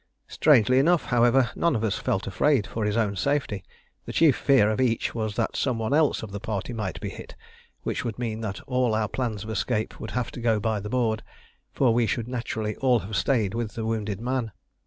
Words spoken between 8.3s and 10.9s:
that all our plans of escape would have to go by the